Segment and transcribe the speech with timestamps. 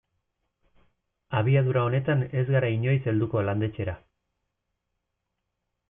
[1.41, 3.97] Abiadura honetan ez gara inoiz helduko landetxera.